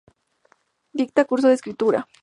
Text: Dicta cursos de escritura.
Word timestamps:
Dicta 0.93 1.25
cursos 1.25 1.49
de 1.49 1.53
escritura. 1.53 2.07